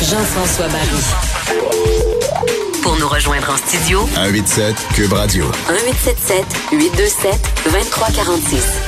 [0.00, 1.02] Jean-François Barry.
[2.82, 5.44] Pour nous rejoindre en studio, 187 Cube Radio.
[5.44, 8.82] 1877 827 2346.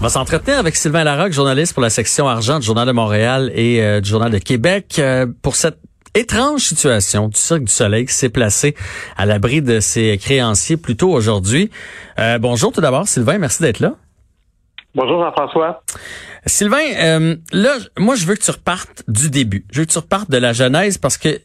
[0.00, 3.52] On va s'entretenir avec Sylvain Larocque, journaliste pour la section argent du Journal de Montréal
[3.54, 5.78] et euh, du Journal de Québec, euh, pour cette
[6.14, 8.74] étrange situation du Cirque du Soleil qui s'est placé
[9.16, 11.70] à l'abri de ses créanciers plus tôt aujourd'hui.
[12.18, 13.92] Euh, bonjour tout d'abord, Sylvain, merci d'être là.
[14.96, 15.82] Bonjour Jean-François.
[16.46, 19.64] Sylvain, là, moi je veux que tu repartes du début.
[19.72, 21.40] Je veux que tu repartes de la genèse parce que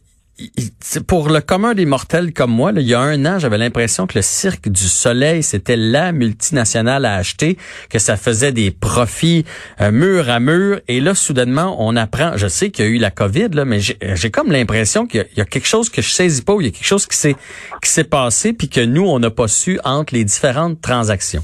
[1.08, 4.18] pour le commun des mortels comme moi, il y a un an, j'avais l'impression que
[4.18, 7.58] le Cirque du Soleil, c'était la multinationale à acheter,
[7.90, 9.46] que ça faisait des profits
[9.82, 10.80] euh, mur à mur.
[10.88, 14.32] Et là, soudainement, on apprend, je sais qu'il y a eu la COVID, mais j'ai
[14.32, 16.86] comme l'impression qu'il y, a quelque chose que je saisis pas, il y a quelque
[16.86, 21.44] chose qui s'est passé, puis que nous, on n'a pas su entre les différentes transactions.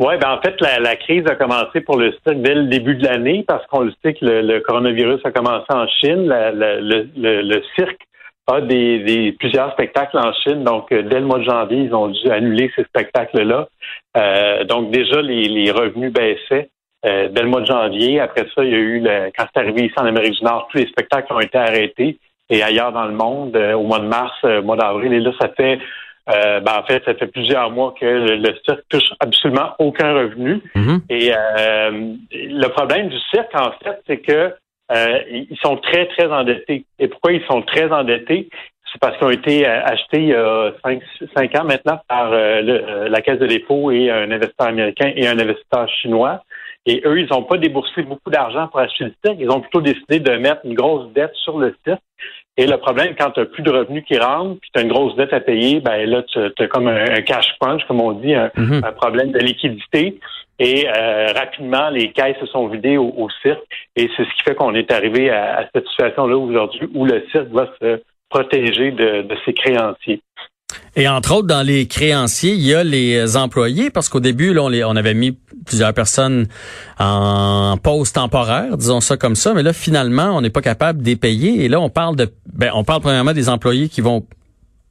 [0.00, 3.04] Oui, ben en fait, la, crise a commencé pour le cirque dès le début de
[3.04, 6.26] l'année parce qu'on le sait que le, coronavirus a commencé en Chine.
[6.26, 8.00] le, cirque
[8.46, 12.08] a des, plusieurs spectacles en Chine, donc euh, dès le mois de janvier, ils ont
[12.08, 13.68] dû annuler ces spectacles-là.
[14.16, 16.70] Euh, donc déjà, les, revenus baissaient.
[17.04, 18.20] Euh, dès le mois de janvier.
[18.20, 20.68] Après ça, il y a eu, le, quand c'est arrivé ici en Amérique du Nord,
[20.70, 22.18] tous les spectacles ont été arrêtés.
[22.48, 25.78] Et ailleurs dans le monde, au mois de mars, mois d'avril, et là, ça fait
[26.28, 30.60] euh, ben, en fait, ça fait plusieurs mois que le, cirque touche absolument aucun revenu.
[30.74, 31.02] Mhm.
[31.08, 34.54] Et euh, le problème du cirque, en fait, c'est que
[34.92, 36.84] euh, ils sont très, très endettés.
[36.98, 38.48] Et pourquoi ils sont très endettés?
[38.92, 40.72] C'est parce qu'ils ont été achetés il y a
[41.36, 45.88] cinq, ans maintenant par la Caisse de dépôt et un investisseur américain et un investisseur
[45.88, 46.42] chinois.
[46.86, 49.38] Et eux, ils n'ont pas déboursé beaucoup d'argent pour acheter le cirque.
[49.38, 52.02] Ils ont plutôt décidé de mettre une grosse dette sur le cirque
[52.60, 54.92] et le problème, quand tu n'as plus de revenus qui rentrent, puis tu as une
[54.92, 58.34] grosse dette à payer, ben là, tu as comme un, cash crunch, comme on dit,
[58.34, 58.82] mhm.
[58.84, 60.20] un, problème de liquidité.
[60.58, 63.62] Et euh, rapidement, les caisses se sont vidées au, cirque.
[63.96, 67.48] Et c'est ce qui fait qu'on est arrivé à, cette situation-là aujourd'hui où le cirque
[67.48, 70.20] va se protéger de ses créanciers.
[70.96, 74.62] Et entre autres, dans les créanciers, il y a les employés, parce qu'au début, là,
[74.62, 76.46] on, on avait mis plusieurs personnes
[76.98, 81.06] en pause temporaire, disons ça comme ça, mais là, finalement, on n'est pas capable de
[81.06, 81.64] les payer.
[81.64, 84.26] Et là, on parle de, ben, on parle premièrement des employés qui vont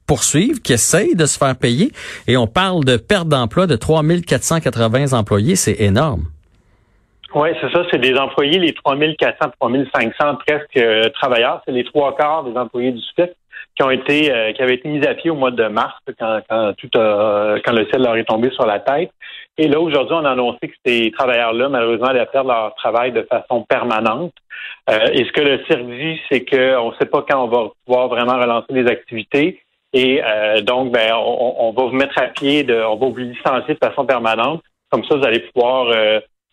[0.06, 1.92] poursuivre, qui essayent de se faire payer,
[2.26, 6.24] et on parle de perte d'emploi de 3480 employés, c'est énorme.
[7.32, 12.16] Oui, c'est ça, c'est des employés, les 3400, 3500 presque euh, travailleurs, c'est les trois
[12.16, 13.30] quarts des employés du FIC
[13.76, 16.40] qui ont été euh, qui avaient été mis à pied au mois de mars quand,
[16.48, 19.10] quand tout quand le ciel leur est tombé sur la tête.
[19.58, 23.22] Et là, aujourd'hui, on a annoncé que ces travailleurs-là, malheureusement, allaient perdre leur travail de
[23.22, 24.32] façon permanente.
[24.88, 27.68] Euh, et ce que le cirque dit, c'est qu'on ne sait pas quand on va
[27.84, 29.60] pouvoir vraiment relancer les activités.
[29.92, 33.74] Et euh, donc, ben, on, va vous mettre à pied, de, on va vous licencier
[33.74, 34.62] de façon permanente.
[34.90, 35.86] Comme ça, vous allez pouvoir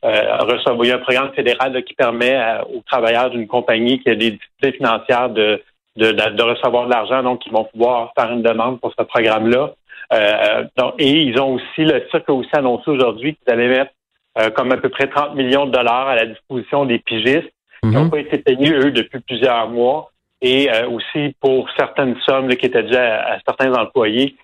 [0.03, 0.83] recevoir.
[0.83, 2.37] Il y a un programme fédéral qui permet
[2.73, 5.61] aux travailleurs d'une compagnie qui a des difficultés financières de
[5.97, 9.73] de, recevoir de l'argent, donc ils vont pouvoir faire une demande pour ce programme-là.
[10.13, 13.91] Euh, donc, et ils ont aussi, le cirque a aussi annoncé aujourd'hui qu'ils allaient mettre
[14.39, 17.51] euh, comme à peu près 30 millions de dollars à la disposition des pigistes
[17.83, 18.11] qui n'ont mhm.
[18.11, 22.83] pas été payés, eux, depuis plusieurs mois, et euh, aussi pour certaines sommes qui étaient
[22.83, 24.35] déjà à, certains employés.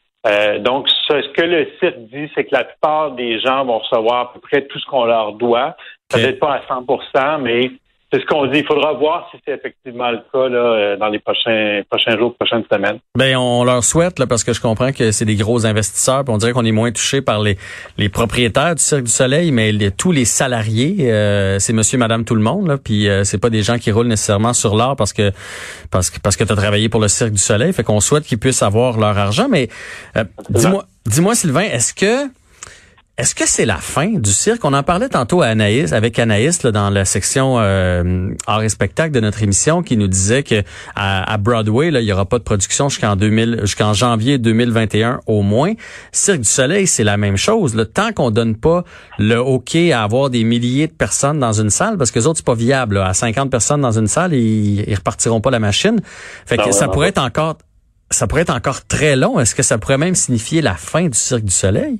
[0.59, 4.19] donc, ce, ce, que le site dit, c'est que la plupart des gens vont recevoir
[4.21, 5.75] à peu près tout ce qu'on leur doit.
[6.09, 7.71] Peut-être pas à 100% mais
[8.13, 8.59] c'est ce qu'on dit.
[8.59, 12.35] Il faudra voir si c'est effectivement le cas là, euh, dans les prochains prochains jours,
[12.35, 12.99] prochaines semaines.
[13.17, 16.23] Ben on leur souhaite là, parce que je comprends que c'est des gros investisseurs.
[16.27, 17.57] on dirait qu'on est moins touché par les,
[17.97, 22.35] les propriétaires du Cirque du Soleil, mais tous les salariés, euh, c'est Monsieur, Madame, tout
[22.35, 22.67] le monde.
[22.67, 25.31] Là, puis euh, c'est pas des gens qui roulent nécessairement sur l'or parce que
[25.89, 27.73] parce que parce que tu as travaillé pour le Cirque du Soleil.
[27.73, 29.47] Fait qu'on souhaite qu'ils puissent avoir leur argent.
[29.49, 29.69] Mais
[30.49, 32.29] dis-moi, dis-moi Sylvain, est-ce que
[33.15, 34.65] est-ce que c'est la fin du cirque?
[34.65, 38.69] On en parlait tantôt à Anaïs, avec Anaïs là, dans la section euh, art et
[38.69, 40.63] spectacle de notre émission qui nous disait que
[40.95, 45.43] à, Broadway, là, il y aura pas de production jusqu'en 2000, jusqu'en janvier 2021 au
[45.43, 45.73] moins.
[46.11, 47.75] Cirque du Soleil, c'est la même chose.
[47.75, 48.83] Le Tant qu'on donne pas
[49.19, 52.37] le OK à avoir des milliers de personnes dans une salle, parce que les autres,
[52.37, 52.97] c'est pas viable.
[52.97, 56.01] À 50 personnes dans une salle, ils, ils repartiront pas la machine.
[56.47, 57.57] Fait que ça pourrait être encore
[58.09, 59.39] ça pourrait être encore très long.
[59.39, 61.99] Est-ce que ça pourrait même signifier la fin du Cirque du Soleil?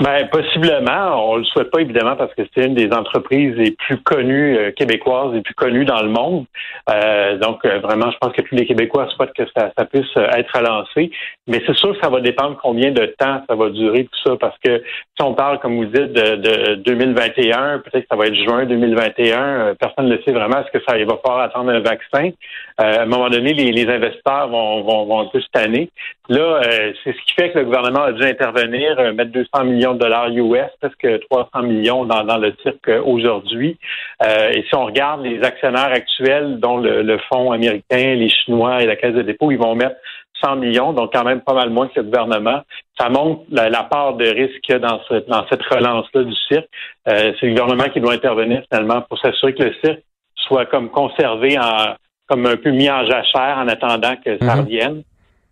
[0.00, 1.30] Ben, possiblement.
[1.30, 4.72] On le souhaite pas, évidemment, parce que c'est une des entreprises les plus connues euh,
[4.72, 6.46] québécoises, les plus connues dans le monde.
[6.90, 10.10] Euh, donc, euh, vraiment, je pense que tous les Québécois souhaitent que ça, ça puisse
[10.16, 11.12] être lancé.
[11.46, 14.36] Mais c'est sûr que ça va dépendre combien de temps ça va durer, tout ça,
[14.36, 18.26] parce que si on parle, comme vous dites, de, de 2021, peut-être que ça va
[18.26, 20.58] être juin 2021, personne ne le sait vraiment.
[20.58, 22.30] Est-ce que ça va falloir attendre un vaccin?
[22.76, 25.88] à un moment donné, les, les investisseurs vont, vont, vont un peu se.
[26.28, 26.60] Là,
[27.04, 30.00] c'est ce qui fait que le gouvernement a dû intervenir, mettre 200 millions millions de
[30.00, 33.78] dollars US, presque 300 millions dans, dans le cirque aujourd'hui.
[34.22, 38.82] Euh, et si on regarde les actionnaires actuels, dont le, le fonds américain, les Chinois
[38.82, 39.96] et la Caisse de dépôt, ils vont mettre
[40.42, 42.62] 100 millions, donc quand même pas mal moins que le gouvernement.
[42.98, 46.68] Ça montre la, part de risque qu'il y a dans, dans cette relance-là du cirque.
[47.08, 50.02] Euh, c'est le gouvernement qui doit intervenir finalement pour s'assurer que le cirque
[50.36, 51.94] soit comme conservé en
[52.26, 54.60] comme un peu mis en jachère en attendant que ça mhm.
[54.60, 55.02] revienne.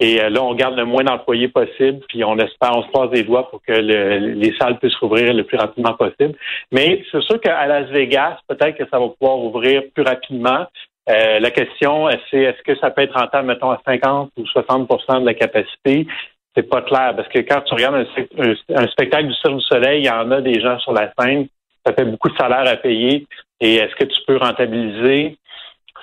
[0.02, 3.10] Et euh, là, on garde le moins d'employés possible, puis on espère, on se passe
[3.10, 6.34] des doigts pour que les salles puissent rouvrir le plus rapidement possible.
[6.72, 10.66] Mais c'est sûr qu'à Las Vegas, peut-être que ça va pouvoir ouvrir plus rapidement.
[11.08, 15.20] Euh, la question, c'est est-ce que ça peut être rentable, mettons, à 50 ou 60%
[15.20, 16.08] de la capacité?
[16.56, 18.04] C'est pas clair, parce que quand tu regardes
[18.38, 21.46] un, spectacle du Cirque du Soleil, il y en a des gens sur la scène,
[21.86, 23.24] ça fait beaucoup de salaire à payer.
[23.60, 25.38] Et est-ce que tu peux rentabiliser?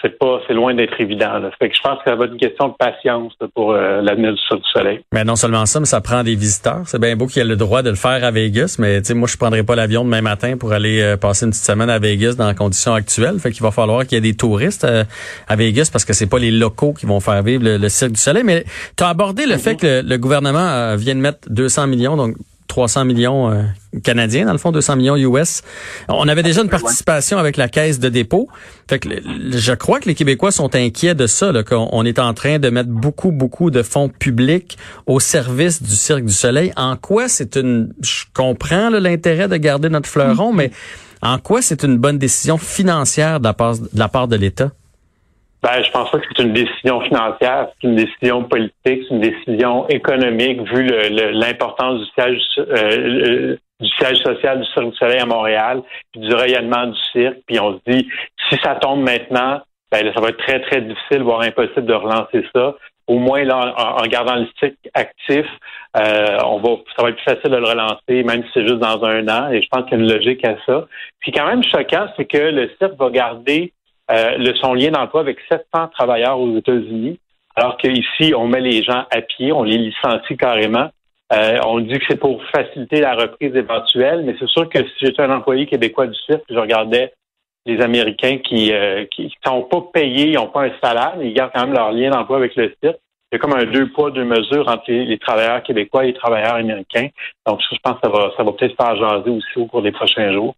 [0.01, 1.39] C'est pas, c'est loin d'être évident.
[1.39, 1.51] Là.
[1.59, 4.33] Fait que je pense que ça va être une question de patience pour euh, l'avenir
[4.33, 5.01] du, du Soleil.
[5.13, 6.81] Mais non seulement ça, mais ça prend des visiteurs.
[6.85, 9.27] C'est bien beau qu'il y ait le droit de le faire à Vegas, mais moi
[9.27, 12.35] je prendrai pas l'avion demain matin pour aller euh, passer une petite semaine à Vegas
[12.37, 13.39] dans les conditions actuelles.
[13.39, 15.03] Fait qu'il va falloir qu'il y ait des touristes euh,
[15.47, 18.19] à Vegas parce que c'est pas les locaux qui vont faire vivre le, Cirque du
[18.19, 18.43] Soleil.
[18.45, 18.65] Mais
[18.97, 19.59] tu as abordé le mm-hmm.
[19.59, 22.35] fait que le, gouvernement vient de mettre 200 millions, donc
[22.69, 23.63] 300 millions euh,
[24.03, 25.63] canadiens, dans le fond, 200 millions US.
[26.07, 28.47] On avait déjà une participation avec la caisse de dépôt.
[28.87, 29.09] Fait que
[29.51, 32.89] je crois que les Québécois sont inquiets de ça, qu'on est en train de mettre
[32.89, 34.77] beaucoup, beaucoup de fonds publics
[35.07, 36.71] au service du Cirque du Soleil.
[36.77, 37.93] En quoi c'est une...
[38.01, 40.57] Je comprends l'intérêt de garder notre fleuron, mm-hmm.
[40.57, 40.71] mais
[41.21, 44.71] en quoi c'est une bonne décision financière de la part de, la part de l'État?
[45.61, 49.19] Ben, je pense pas que c'est une décision financière, c'est une décision politique, c'est une
[49.19, 50.87] décision économique vu
[51.33, 56.33] l'importance du siège euh, du siège social du Cirque du Soleil à Montréal, puis du
[56.33, 57.37] rayonnement du cirque.
[57.47, 58.07] Puis on se dit,
[58.49, 59.61] si ça tombe maintenant,
[59.91, 62.75] ben, ça va être très, très difficile, voire impossible de relancer ça.
[63.07, 65.45] Au moins, là, en, gardant le cirque actif,
[65.97, 68.79] euh, on va, ça va être plus facile de le relancer, même si c'est juste
[68.79, 69.51] dans un an.
[69.51, 70.85] Et je pense qu'il y a une logique à ça.
[71.19, 73.73] Puis quand même choquant, c'est que le cirque va garder
[74.09, 77.19] le, son lien d'emploi avec 700 travailleurs aux États-Unis,
[77.59, 80.89] alors qu'ici, on met les gens à pied, on les licencie carrément.
[81.33, 85.05] Euh, on dit que c'est pour faciliter la reprise éventuelle, mais c'est sûr que si
[85.05, 87.13] j'étais un employé québécois du site, je regardais
[87.65, 91.33] les Américains qui ne qui sont pas payés, ils n'ont pas un salaire, mais ils
[91.33, 92.97] gardent quand même leur lien d'emploi avec le site.
[93.31, 96.13] Il y a comme un deux poids, deux mesures entre les, travailleurs québécois et les
[96.13, 97.09] travailleurs américains.
[97.45, 99.91] Donc, je pense que ça va, ça va peut-être faire jaser aussi au cours des
[99.91, 100.55] prochains jours.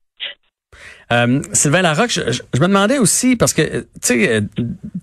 [1.11, 4.41] Euh, Sylvain Larocque, je, me demandais aussi, parce que, tu sais, euh,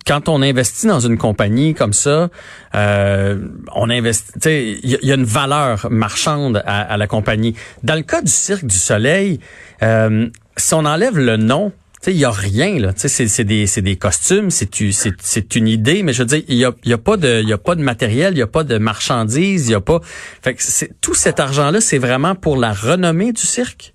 [0.07, 2.31] quand on investit dans une compagnie comme ça,
[2.75, 3.39] euh,
[3.75, 7.55] on investit, tu sais, il y, a une valeur marchande à, la compagnie.
[7.83, 9.41] Dans le cas du Cirque du Soleil,
[9.83, 11.73] euh, si on enlève le nom,
[12.07, 16.23] il y a rien là, c'est des c'est des costumes, c'est une idée, mais je
[16.23, 18.39] veux dire il y a y a pas de y a pas de matériel, il
[18.39, 20.01] y a pas de marchandises, il y a pas
[20.41, 20.63] fait que
[21.01, 23.95] tout cet argent là, c'est vraiment pour la renommée du cirque?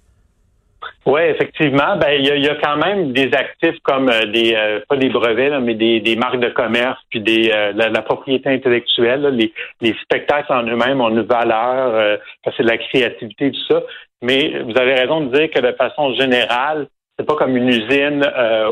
[1.05, 1.97] Oui, effectivement.
[1.97, 5.59] Ben, il y a, quand même des actifs comme euh, des euh, pas des brevets,
[5.61, 9.27] mais des, des, marques de commerce, puis des euh, la, propriété intellectuelle.
[9.33, 13.83] les, les, spectacles en eux-mêmes ont une valeur, c'est de la créativité, tout ça.
[14.21, 16.87] Mais vous avez raison de dire que de façon générale,
[17.19, 18.25] c'est pas comme une usine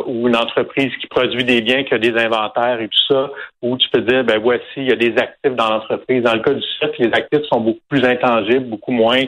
[0.07, 3.30] ou une entreprise qui produit des biens qui a des inventaires et tout ça,
[3.62, 6.24] où tu peux dire ben voici, il y a des actifs dans l'entreprise.
[6.24, 9.24] Dans le cas du site, les actifs sont beaucoup plus intangibles, beaucoup moins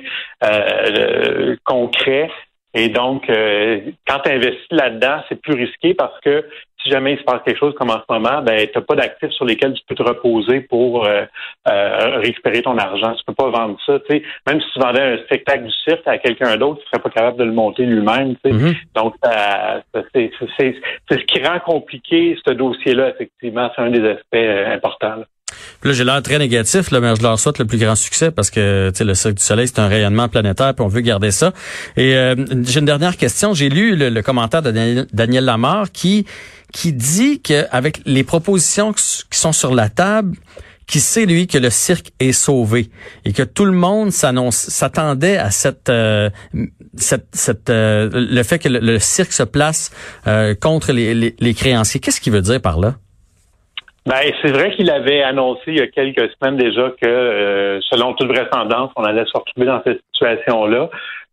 [1.66, 2.30] concrets.
[2.74, 6.46] Et donc, euh, quand tu investis là-dedans, c'est plus risqué parce que
[6.82, 8.96] si jamais il se passe quelque chose comme en ce moment, ben tu n'as pas
[8.96, 11.24] d'actifs sur lesquels tu peux te reposer pour euh,
[11.70, 13.14] euh, récupérer ton argent.
[13.14, 14.00] Tu peux pas vendre ça.
[14.10, 14.22] sais.
[14.48, 17.38] Même si tu vendais un spectacle du cirque à quelqu'un d'autre, tu serais pas capable
[17.38, 18.36] de le monter lui-même.
[18.44, 18.76] Mm-hmm.
[18.96, 19.16] Donc,
[20.14, 20.32] c'est
[21.10, 23.72] ce qui rend compliqué ce dossier-là, effectivement.
[23.76, 25.16] C'est un des aspects importants.
[25.16, 25.26] Là,
[25.92, 28.92] j'ai l'air très négatif, là, mais je leur souhaite le plus grand succès parce que
[28.98, 31.54] le Cirque du Soleil, c'est un rayonnement planétaire, puis on veut garder ça.
[31.98, 33.54] Et euh, j'ai une dernière question.
[33.54, 36.26] J'ai lu le, commentaire de Daniel, Lamar qui
[36.72, 40.36] qui dit qu'avec les propositions qui sont sur la table,
[40.88, 42.90] qui sait lui que le cirque est sauvé
[43.26, 46.30] et que tout le monde s'annonce s'attendait à cette euh,
[46.96, 49.92] cette, cette euh, le fait que le, cirque se place
[50.62, 52.00] contre les, les, les créanciers.
[52.00, 52.96] Qu'est-ce qu'il veut dire par là?
[54.06, 58.14] Ben, c'est vrai qu'il avait annoncé il y a quelques semaines déjà que, euh, selon
[58.14, 60.90] toute vraisemblance, on allait se retrouver dans cette situation-là.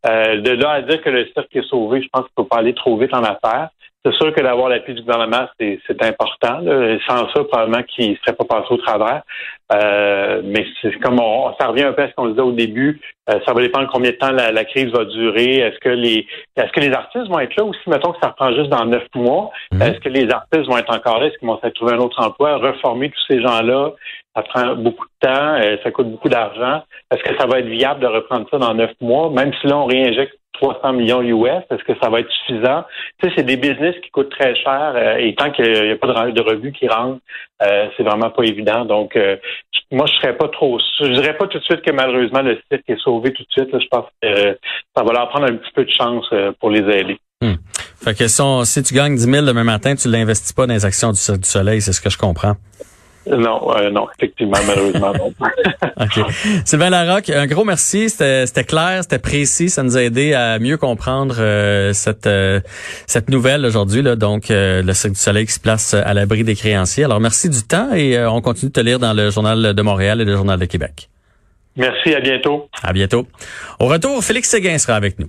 [0.07, 2.49] Euh, de là à dire que le cirque est sauvé, je pense qu'il ne faut
[2.49, 3.71] pas aller trop vite en affaires.
[4.03, 6.61] C'est sûr que d'avoir l'appui du gouvernement, c'est important.
[7.07, 9.23] Sans ça, probablement qu'il ne serait pas passé au travers.
[9.73, 13.01] Euh, mais c'est comme on, ça revient un peu à ce qu'on disait au début.
[13.29, 15.59] Euh, ça va dépendre combien de temps la, crise va durer.
[15.59, 16.27] Est-ce que les
[16.57, 19.05] est-ce que les artistes vont être là aussi, mettons que ça reprend juste dans neuf
[19.15, 19.51] mois?
[19.73, 19.83] Mhm.
[19.83, 21.27] Est-ce que les artistes vont être encore là?
[21.27, 22.57] Est-ce qu'ils vont trouver un autre emploi?
[22.57, 23.93] Reformer tous ces gens-là
[24.35, 26.83] Ça prend beaucoup de temps, ça coûte beaucoup d'argent.
[27.13, 29.77] Est-ce que ça va être viable de reprendre ça dans neuf mois, même si là,
[29.77, 32.85] on réinjecte 300 millions US, est-ce que ça va être suffisant?
[33.23, 36.07] Tu sais, c'est des business qui coûtent très cher et tant qu'il n'y a pas
[36.27, 37.21] de, de qui rentrent,
[37.61, 38.85] c'est vraiment pas évident.
[38.85, 39.17] Donc,
[39.93, 40.79] moi, je serais pas trop.
[41.01, 43.69] Je dirais pas tout de suite que malheureusement le site est sauvé tout de suite.
[43.73, 44.55] je pense que euh,
[44.97, 47.19] ça va leur prendre un petit peu de chance euh, pour les aider.
[47.43, 47.55] Hmm.
[48.03, 51.11] Fait que si, tu gagnes 10 000 demain matin, tu l'investis pas dans les actions
[51.11, 52.55] du du Soleil, c'est ce que je comprends.
[53.27, 55.33] Non, euh, non, effectivement, malheureusement, non.
[56.01, 56.33] OK.
[56.65, 58.09] Sylvain Larocque, un gros merci.
[58.09, 59.69] C'était clair, c'était précis.
[59.69, 62.61] Ça nous a aidé à mieux comprendre euh, cette euh,
[63.07, 64.03] cette nouvelle aujourd'hui.
[64.17, 67.05] Donc, le Cirque du Soleil qui se place à l'abri des créanciers.
[67.05, 70.21] Alors, merci du temps et on continue de te lire dans le Journal de Montréal
[70.21, 71.09] et le Journal de Québec.
[71.77, 72.69] Merci, à bientôt.
[72.83, 73.27] À bientôt.
[73.79, 75.29] Au retour, Félix Séguin sera avec nous.